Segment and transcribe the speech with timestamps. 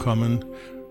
[0.00, 0.42] Willkommen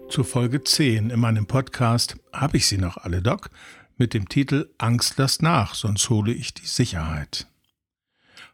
[0.08, 3.50] zu Folge 10 in meinem Podcast Habe ich sie noch alle, Doc?
[3.98, 7.48] mit dem Titel Angst lasst nach, sonst hole ich die Sicherheit.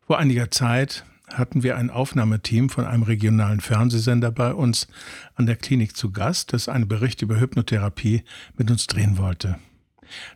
[0.08, 4.88] Vor einiger Zeit hatten wir ein Aufnahmeteam von einem regionalen Fernsehsender bei uns
[5.34, 8.24] an der Klinik zu Gast, das einen Bericht über Hypnotherapie
[8.56, 9.58] mit uns drehen wollte.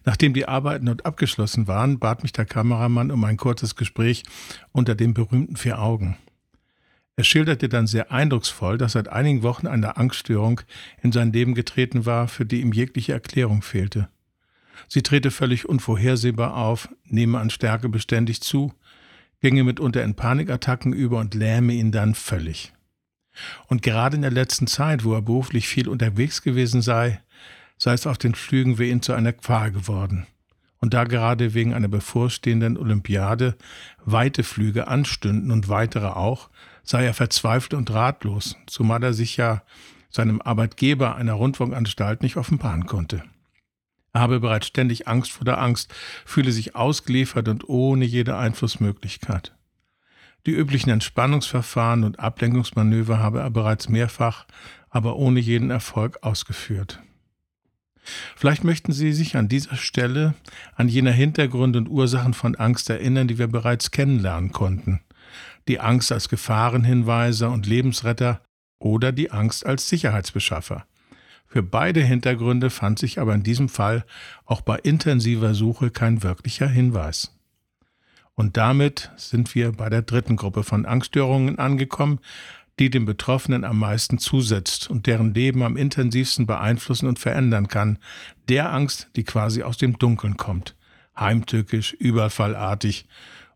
[0.04, 4.24] Nachdem die Arbeiten dort abgeschlossen waren, bat mich der Kameramann um ein kurzes Gespräch
[4.74, 6.18] unter den berühmten vier Augen.
[7.20, 10.62] Er schilderte dann sehr eindrucksvoll, dass seit einigen Wochen eine Angststörung
[11.02, 14.08] in sein Leben getreten war, für die ihm jegliche Erklärung fehlte.
[14.88, 18.72] Sie trete völlig unvorhersehbar auf, nehme an Stärke beständig zu,
[19.42, 22.72] ginge mitunter in Panikattacken über und lähme ihn dann völlig.
[23.68, 27.20] Und gerade in der letzten Zeit, wo er beruflich viel unterwegs gewesen sei,
[27.78, 30.26] sei es auf den Flügen für ihn zu einer Qual geworden.
[30.80, 33.58] Und da gerade wegen einer bevorstehenden Olympiade
[34.06, 36.50] weite Flüge anstünden und weitere auch,
[36.90, 39.62] sei er verzweifelt und ratlos, zumal er sich ja
[40.10, 43.22] seinem Arbeitgeber einer Rundfunkanstalt nicht offenbaren konnte.
[44.12, 45.94] Er habe bereits ständig Angst vor der Angst,
[46.26, 49.54] fühle sich ausgeliefert und ohne jede Einflussmöglichkeit.
[50.48, 54.48] Die üblichen Entspannungsverfahren und Ablenkungsmanöver habe er bereits mehrfach,
[54.90, 57.04] aber ohne jeden Erfolg ausgeführt.
[58.36, 60.34] Vielleicht möchten Sie sich an dieser Stelle
[60.74, 65.02] an jener Hintergründe und Ursachen von Angst erinnern, die wir bereits kennenlernen konnten
[65.70, 68.42] die Angst als Gefahrenhinweiser und Lebensretter
[68.80, 70.86] oder die Angst als Sicherheitsbeschaffer.
[71.46, 74.04] Für beide Hintergründe fand sich aber in diesem Fall
[74.46, 77.36] auch bei intensiver Suche kein wirklicher Hinweis.
[78.34, 82.20] Und damit sind wir bei der dritten Gruppe von Angststörungen angekommen,
[82.80, 88.00] die dem Betroffenen am meisten zusetzt und deren Leben am intensivsten beeinflussen und verändern kann,
[88.48, 90.76] der Angst, die quasi aus dem Dunkeln kommt,
[91.20, 93.06] heimtückisch, überfallartig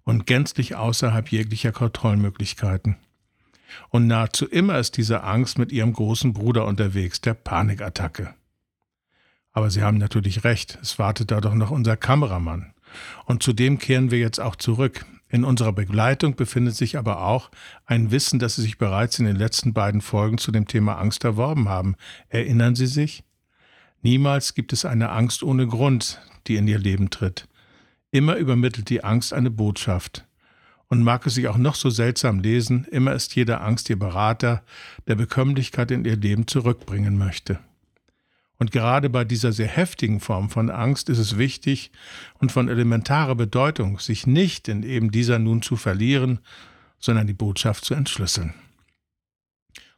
[0.03, 2.97] und gänzlich außerhalb jeglicher Kontrollmöglichkeiten.
[3.89, 8.33] Und nahezu immer ist diese Angst mit ihrem großen Bruder unterwegs, der Panikattacke.
[9.51, 12.73] Aber Sie haben natürlich recht, es wartet da doch noch unser Kameramann.
[13.25, 15.05] Und zu dem kehren wir jetzt auch zurück.
[15.29, 17.49] In unserer Begleitung befindet sich aber auch
[17.85, 21.23] ein Wissen, das Sie sich bereits in den letzten beiden Folgen zu dem Thema Angst
[21.23, 21.95] erworben haben.
[22.29, 23.23] Erinnern Sie sich?
[24.03, 27.47] Niemals gibt es eine Angst ohne Grund, die in Ihr Leben tritt.
[28.13, 30.27] Immer übermittelt die Angst eine Botschaft.
[30.87, 34.61] Und mag es sich auch noch so seltsam lesen, immer ist jede Angst ihr Berater,
[35.07, 37.57] der Bekömmlichkeit in ihr Leben zurückbringen möchte.
[38.59, 41.91] Und gerade bei dieser sehr heftigen Form von Angst ist es wichtig
[42.37, 46.37] und von elementarer Bedeutung, sich nicht in eben dieser nun zu verlieren,
[46.99, 48.53] sondern die Botschaft zu entschlüsseln.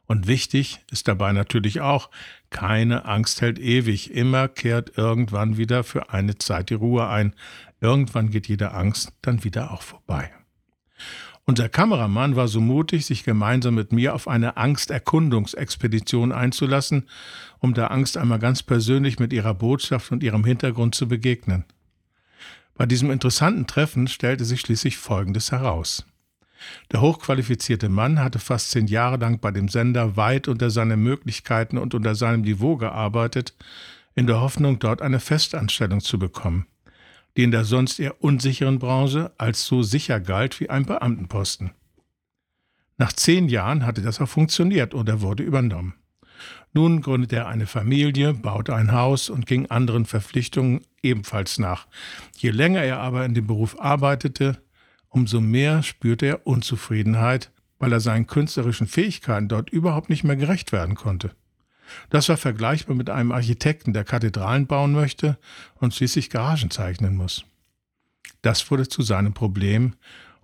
[0.06, 2.10] Und wichtig ist dabei natürlich auch,
[2.50, 7.34] keine Angst hält ewig, immer kehrt irgendwann wieder für eine Zeit die Ruhe ein,
[7.80, 10.30] irgendwann geht jede Angst dann wieder auch vorbei.
[11.48, 17.08] Unser Kameramann war so mutig, sich gemeinsam mit mir auf eine Angsterkundungsexpedition einzulassen,
[17.60, 21.64] um der Angst einmal ganz persönlich mit ihrer Botschaft und ihrem Hintergrund zu begegnen.
[22.74, 26.04] Bei diesem interessanten Treffen stellte sich schließlich Folgendes heraus.
[26.92, 31.78] Der hochqualifizierte Mann hatte fast zehn Jahre lang bei dem Sender weit unter seinen Möglichkeiten
[31.78, 33.54] und unter seinem Niveau gearbeitet,
[34.14, 36.66] in der Hoffnung, dort eine Festanstellung zu bekommen,
[37.36, 41.72] die in der sonst eher unsicheren Branche als so sicher galt wie ein Beamtenposten.
[42.98, 45.94] Nach zehn Jahren hatte das auch funktioniert und er wurde übernommen.
[46.72, 51.86] Nun gründete er eine Familie, baute ein Haus und ging anderen Verpflichtungen ebenfalls nach.
[52.36, 54.58] Je länger er aber in dem Beruf arbeitete,
[55.08, 60.72] umso mehr spürte er Unzufriedenheit, weil er seinen künstlerischen Fähigkeiten dort überhaupt nicht mehr gerecht
[60.72, 61.32] werden konnte.
[62.10, 65.38] Das war vergleichbar mit einem Architekten, der Kathedralen bauen möchte
[65.76, 67.44] und schließlich Garagen zeichnen muss.
[68.42, 69.94] Das wurde zu seinem Problem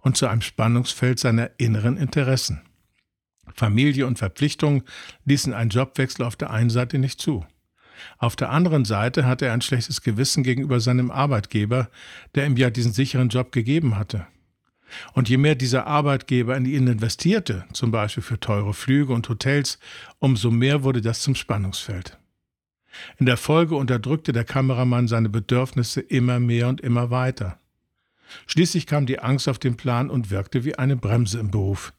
[0.01, 2.63] und zu einem Spannungsfeld seiner inneren Interessen.
[3.55, 4.83] Familie und Verpflichtungen
[5.25, 7.45] ließen einen Jobwechsel auf der einen Seite nicht zu.
[8.19, 11.89] Auf der anderen Seite hatte er ein schlechtes Gewissen gegenüber seinem Arbeitgeber,
[12.35, 14.27] der ihm ja diesen sicheren Job gegeben hatte.
[15.13, 19.79] Und je mehr dieser Arbeitgeber in ihn investierte, zum Beispiel für teure Flüge und Hotels,
[20.19, 22.19] umso mehr wurde das zum Spannungsfeld.
[23.19, 27.59] In der Folge unterdrückte der Kameramann seine Bedürfnisse immer mehr und immer weiter.
[28.47, 31.93] Schließlich kam die Angst auf den Plan und wirkte wie eine Bremse im Beruf.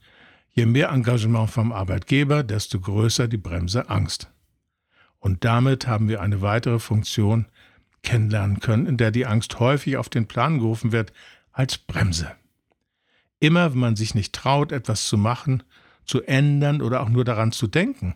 [0.52, 4.30] Je mehr Engagement vom Arbeitgeber, desto größer die Bremse Angst.
[5.18, 7.46] Und damit haben wir eine weitere Funktion
[8.02, 11.12] kennenlernen können, in der die Angst häufig auf den Plan gerufen wird
[11.52, 12.32] als Bremse.
[13.40, 15.62] Immer wenn man sich nicht traut, etwas zu machen,
[16.04, 18.14] zu ändern oder auch nur daran zu denken,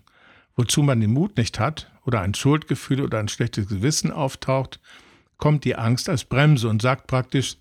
[0.57, 4.81] wozu man den Mut nicht hat oder ein Schuldgefühl oder ein schlechtes Gewissen auftaucht,
[5.37, 7.57] kommt die Angst als Bremse und sagt praktisch,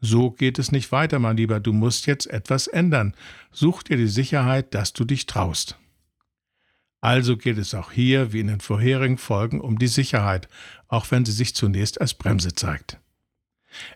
[0.00, 3.14] so geht es nicht weiter, mein Lieber, du musst jetzt etwas ändern.
[3.52, 5.78] Such dir die Sicherheit, dass du dich traust.
[7.00, 10.48] Also geht es auch hier, wie in den vorherigen Folgen, um die Sicherheit,
[10.88, 12.98] auch wenn sie sich zunächst als Bremse zeigt.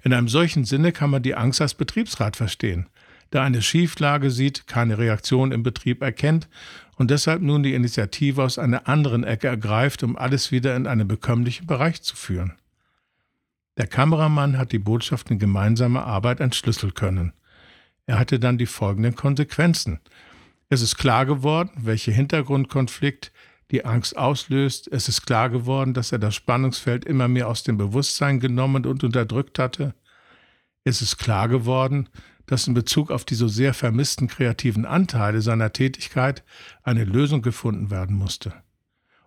[0.03, 2.87] In einem solchen Sinne kann man die Angst als Betriebsrat verstehen,
[3.33, 6.49] der eine Schieflage sieht, keine Reaktion im Betrieb erkennt
[6.97, 11.07] und deshalb nun die Initiative aus einer anderen Ecke ergreift, um alles wieder in einen
[11.07, 12.55] bekömmlichen Bereich zu führen.
[13.77, 17.33] Der Kameramann hat die Botschaft in gemeinsamer Arbeit entschlüsseln können.
[18.07, 20.01] Er hatte dann die folgenden Konsequenzen.
[20.69, 23.33] Es ist klar geworden, welcher Hintergrundkonflikt
[23.71, 24.89] die Angst auslöst.
[24.91, 29.05] Es ist klar geworden, dass er das Spannungsfeld immer mehr aus dem Bewusstsein genommen und
[29.05, 29.95] unterdrückt hatte.
[30.85, 32.09] Es ist klar geworden,
[32.47, 36.45] dass in Bezug auf die so sehr vermissten kreativen Anteile seiner Tätigkeit
[36.83, 38.53] eine Lösung gefunden werden musste.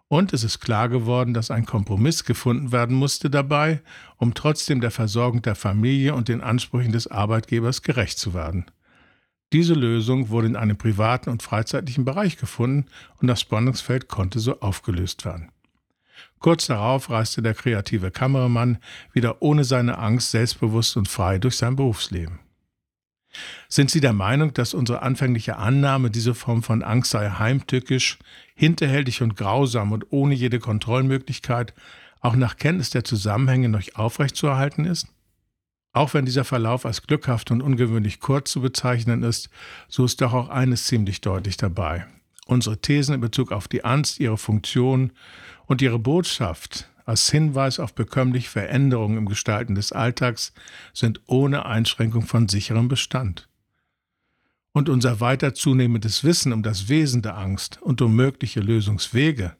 [0.07, 3.81] Und es ist klar geworden, dass ein Kompromiss gefunden werden musste dabei,
[4.17, 8.65] um trotzdem der Versorgung der Familie und den Ansprüchen des Arbeitgebers gerecht zu werden.
[9.53, 12.85] Diese Lösung wurde in einem privaten und freizeitlichen Bereich gefunden
[13.17, 15.51] und das Spannungsfeld konnte so aufgelöst werden.
[16.39, 18.77] Kurz darauf reiste der kreative Kameramann
[19.13, 22.39] wieder ohne seine Angst selbstbewusst und frei durch sein Berufsleben.
[23.67, 28.17] Sind Sie der Meinung, dass unsere anfängliche Annahme, diese Form von Angst sei heimtückisch,
[28.55, 31.73] hinterhältig und grausam und ohne jede Kontrollmöglichkeit
[32.21, 35.07] auch nach Kenntnis der Zusammenhänge noch aufrechtzuerhalten ist?
[35.91, 39.49] Auch wenn dieser Verlauf als glückhaft und ungewöhnlich kurz zu bezeichnen ist,
[39.87, 42.05] so ist doch auch eines ziemlich deutlich dabei.
[42.45, 45.11] Unsere Thesen in Bezug auf die Angst, ihre Funktion
[45.65, 50.53] und ihre Botschaft als Hinweis auf bekömmliche Veränderungen im Gestalten des Alltags
[50.93, 53.49] sind ohne Einschränkung von sicherem Bestand.
[54.73, 59.55] Und unser weiter zunehmendes Wissen um das Wesen der Angst und um mögliche Lösungswege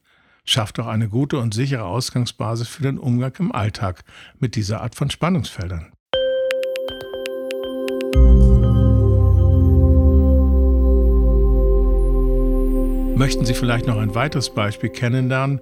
[0.46, 4.04] schafft auch eine gute und sichere Ausgangsbasis für den Umgang im Alltag
[4.38, 5.92] mit dieser Art von Spannungsfeldern.
[13.20, 15.60] Möchten Sie vielleicht noch ein weiteres Beispiel kennenlernen,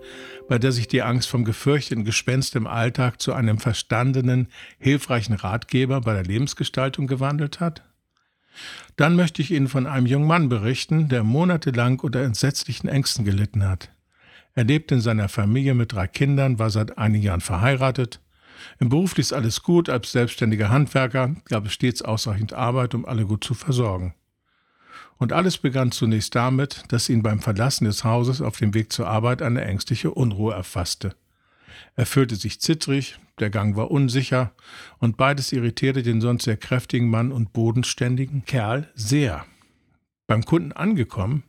[0.47, 6.01] bei der sich die Angst vom gefürchteten Gespenst im Alltag zu einem verstandenen, hilfreichen Ratgeber
[6.01, 7.81] bei der Lebensgestaltung gewandelt hat?
[8.95, 13.67] Dann möchte ich Ihnen von einem jungen Mann berichten, der monatelang unter entsetzlichen Ängsten gelitten
[13.67, 13.89] hat.
[14.53, 18.21] Er lebt in seiner Familie mit drei Kindern, war seit einigen Jahren verheiratet.
[18.77, 23.25] Im Beruf lief alles gut, als selbstständiger Handwerker gab es stets ausreichend Arbeit, um alle
[23.25, 24.13] gut zu versorgen.
[25.17, 29.07] Und alles begann zunächst damit, dass ihn beim Verlassen des Hauses auf dem Weg zur
[29.07, 31.15] Arbeit eine ängstliche Unruhe erfasste.
[31.95, 34.53] Er fühlte sich zittrig, der Gang war unsicher,
[34.99, 39.45] und beides irritierte den sonst sehr kräftigen Mann und bodenständigen Kerl sehr.
[40.27, 41.43] Beim Kunden angekommen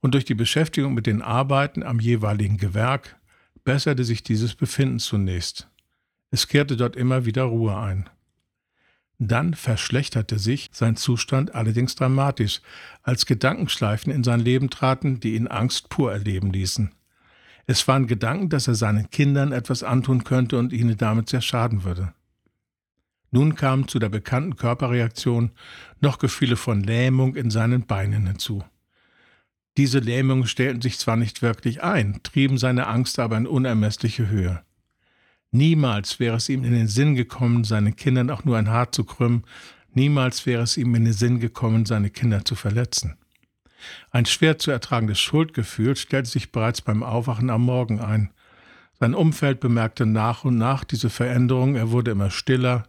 [0.00, 3.16] und durch die Beschäftigung mit den Arbeiten am jeweiligen Gewerk
[3.64, 5.68] besserte sich dieses Befinden zunächst.
[6.30, 8.08] Es kehrte dort immer wieder Ruhe ein.
[9.18, 12.60] Dann verschlechterte sich sein Zustand allerdings dramatisch,
[13.02, 16.92] als Gedankenschleifen in sein Leben traten, die ihn Angst pur erleben ließen.
[17.66, 21.84] Es waren Gedanken, dass er seinen Kindern etwas antun könnte und ihnen damit sehr schaden
[21.84, 22.12] würde.
[23.30, 25.50] Nun kamen zu der bekannten Körperreaktion
[26.00, 28.64] noch Gefühle von Lähmung in seinen Beinen hinzu.
[29.76, 34.62] Diese Lähmungen stellten sich zwar nicht wirklich ein, trieben seine Angst aber in unermessliche Höhe.
[35.56, 39.04] Niemals wäre es ihm in den Sinn gekommen, seinen Kindern auch nur ein Haar zu
[39.04, 39.44] krümmen,
[39.94, 43.16] niemals wäre es ihm in den Sinn gekommen, seine Kinder zu verletzen.
[44.10, 48.32] Ein schwer zu ertragendes Schuldgefühl stellte sich bereits beim Aufwachen am Morgen ein.
[49.00, 52.84] Sein Umfeld bemerkte nach und nach diese Veränderung, er wurde immer stiller,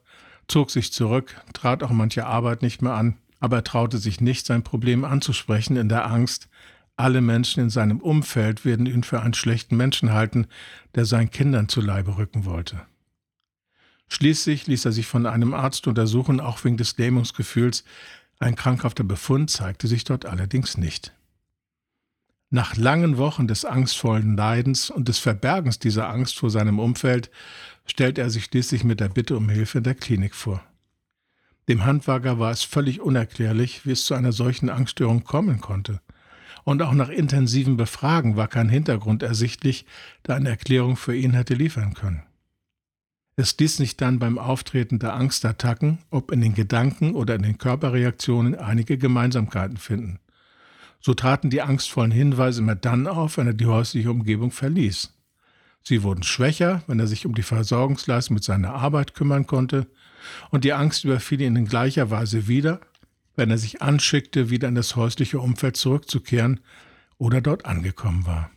[0.49, 4.45] zog sich zurück, trat auch manche Arbeit nicht mehr an, aber er traute sich nicht,
[4.45, 6.49] sein Problem anzusprechen, in der Angst,
[6.97, 10.47] alle Menschen in seinem Umfeld werden ihn für einen schlechten Menschen halten,
[10.95, 12.81] der seinen Kindern zu Leibe rücken wollte.
[14.09, 17.83] Schließlich ließ er sich von einem Arzt untersuchen, auch wegen des Lähmungsgefühls.
[18.39, 21.13] Ein krankhafter Befund zeigte sich dort allerdings nicht.
[22.49, 27.29] Nach langen Wochen des angstvollen Leidens und des Verbergens dieser Angst vor seinem Umfeld
[27.85, 30.63] stellte er sich schließlich mit der Bitte um Hilfe in der Klinik vor.
[31.67, 35.99] Dem Handwerker war es völlig unerklärlich, wie es zu einer solchen Angststörung kommen konnte
[36.67, 39.85] und auch nach intensivem Befragen war kein Hintergrund ersichtlich,
[40.27, 42.23] der eine Erklärung für ihn hätte liefern können.
[43.37, 47.57] Es ließ sich dann beim Auftreten der Angstattacken, ob in den Gedanken oder in den
[47.57, 50.19] Körperreaktionen, einige Gemeinsamkeiten finden.
[50.99, 55.13] So traten die angstvollen Hinweise immer dann auf, wenn er die häusliche Umgebung verließ.
[55.83, 59.87] Sie wurden schwächer, wenn er sich um die Versorgungsleistung mit seiner Arbeit kümmern konnte,
[60.49, 62.81] und die Angst überfiel ihn in gleicher Weise wieder,
[63.37, 66.59] wenn er sich anschickte, wieder in das häusliche Umfeld zurückzukehren
[67.17, 68.51] oder dort angekommen war.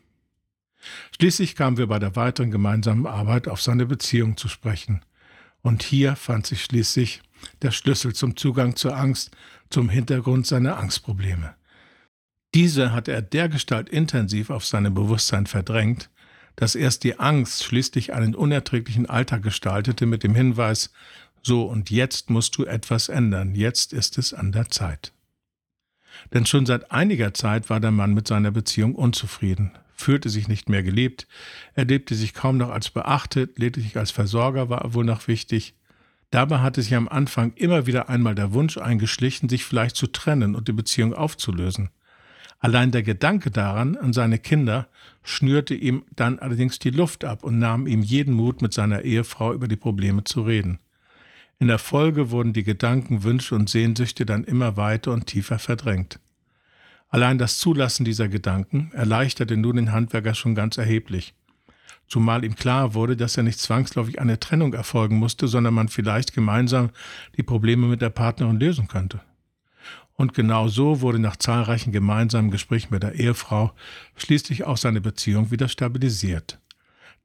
[1.16, 5.04] Schließlich kamen wir bei der weiteren gemeinsamen Arbeit auf seine Beziehung zu sprechen.
[5.62, 7.22] Und hier fand sich schließlich
[7.62, 9.30] der Schlüssel zum Zugang zur Angst,
[9.68, 11.54] zum Hintergrund seiner Angstprobleme.
[12.54, 16.10] Diese hat er dergestalt intensiv auf seinem Bewusstsein verdrängt,
[16.56, 20.90] dass erst die Angst schließlich einen unerträglichen Alltag gestaltete mit dem Hinweis,
[21.42, 25.12] so und jetzt musst du etwas ändern, jetzt ist es an der Zeit.
[26.32, 30.68] Denn schon seit einiger Zeit war der Mann mit seiner Beziehung unzufrieden, fühlte sich nicht
[30.68, 31.26] mehr geliebt,
[31.74, 35.74] erlebte sich kaum noch als beachtet, lediglich als Versorger war er wohl noch wichtig.
[36.30, 40.54] Dabei hatte sich am Anfang immer wieder einmal der Wunsch eingeschlichen, sich vielleicht zu trennen
[40.54, 41.90] und die Beziehung aufzulösen.
[42.60, 44.86] Allein der Gedanke daran, an seine Kinder,
[45.22, 49.54] schnürte ihm dann allerdings die Luft ab und nahm ihm jeden Mut, mit seiner Ehefrau
[49.54, 50.78] über die Probleme zu reden.
[51.60, 56.18] In der Folge wurden die Gedanken, Wünsche und Sehnsüchte dann immer weiter und tiefer verdrängt.
[57.10, 61.34] Allein das Zulassen dieser Gedanken erleichterte nun den Handwerker schon ganz erheblich.
[62.06, 66.32] Zumal ihm klar wurde, dass er nicht zwangsläufig eine Trennung erfolgen musste, sondern man vielleicht
[66.32, 66.90] gemeinsam
[67.36, 69.20] die Probleme mit der Partnerin lösen könnte.
[70.14, 73.74] Und genau so wurde nach zahlreichen gemeinsamen Gesprächen mit der Ehefrau
[74.16, 76.58] schließlich auch seine Beziehung wieder stabilisiert.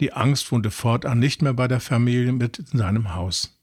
[0.02, 3.55] Die Angst wohnte fortan nicht mehr bei der Familie mit in seinem Haus.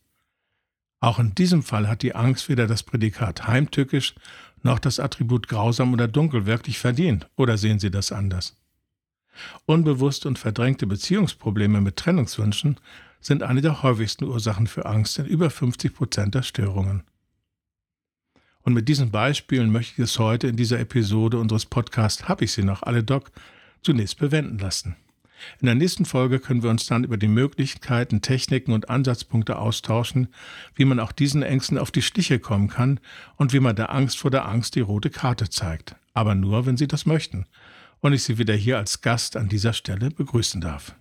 [1.02, 4.14] Auch in diesem Fall hat die Angst weder das Prädikat heimtückisch
[4.62, 7.28] noch das Attribut grausam oder dunkel wirklich verdient.
[7.34, 8.56] Oder sehen Sie das anders?
[9.66, 12.78] Unbewusste und verdrängte Beziehungsprobleme mit Trennungswünschen
[13.20, 17.02] sind eine der häufigsten Ursachen für Angst in über 50 Prozent der Störungen.
[18.60, 22.52] Und mit diesen Beispielen möchte ich es heute in dieser Episode unseres Podcasts Hab ich
[22.52, 23.32] sie noch alle, Doc,
[23.82, 24.94] zunächst bewenden lassen.
[25.60, 30.28] In der nächsten Folge können wir uns dann über die Möglichkeiten, Techniken und Ansatzpunkte austauschen,
[30.74, 33.00] wie man auch diesen Ängsten auf die Stiche kommen kann
[33.36, 35.96] und wie man der Angst vor der Angst die rote Karte zeigt.
[36.14, 37.46] Aber nur, wenn Sie das möchten.
[38.00, 40.94] Und ich Sie wieder hier als Gast an dieser Stelle begrüßen darf.